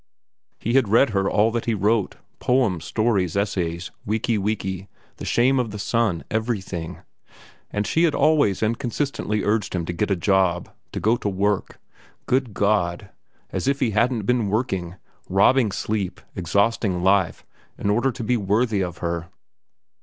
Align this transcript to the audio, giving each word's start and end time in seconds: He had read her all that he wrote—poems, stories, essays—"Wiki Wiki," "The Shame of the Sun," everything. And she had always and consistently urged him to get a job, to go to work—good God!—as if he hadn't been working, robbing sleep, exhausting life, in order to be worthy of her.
He 0.57 0.73
had 0.73 0.87
read 0.87 1.11
her 1.11 1.29
all 1.29 1.51
that 1.51 1.65
he 1.65 1.75
wrote—poems, 1.75 2.83
stories, 2.83 3.37
essays—"Wiki 3.37 4.35
Wiki," 4.35 4.87
"The 5.17 5.25
Shame 5.25 5.59
of 5.59 5.69
the 5.69 5.77
Sun," 5.77 6.23
everything. 6.31 7.03
And 7.69 7.85
she 7.85 8.05
had 8.05 8.15
always 8.15 8.63
and 8.63 8.79
consistently 8.79 9.43
urged 9.43 9.75
him 9.75 9.85
to 9.85 9.93
get 9.93 10.09
a 10.09 10.15
job, 10.15 10.69
to 10.93 10.99
go 10.99 11.17
to 11.17 11.29
work—good 11.29 12.55
God!—as 12.55 13.67
if 13.67 13.79
he 13.79 13.91
hadn't 13.91 14.23
been 14.25 14.49
working, 14.49 14.95
robbing 15.29 15.71
sleep, 15.71 16.19
exhausting 16.35 17.03
life, 17.03 17.45
in 17.77 17.91
order 17.91 18.11
to 18.11 18.23
be 18.23 18.37
worthy 18.37 18.81
of 18.83 18.97
her. 19.05 19.29